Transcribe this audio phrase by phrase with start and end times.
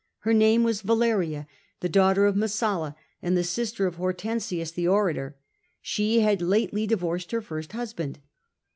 [0.21, 1.45] Her name was Valeria,
[1.81, 5.37] the daughter of Messala, and the sister of Hortensius the orator:
[5.79, 8.17] she had lately divorced her first husband.